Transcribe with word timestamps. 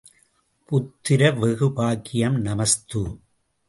புத்திரவெகு 0.69 1.69
பாக்கியம் 1.73 2.41
நமஸ்து. 2.41 3.19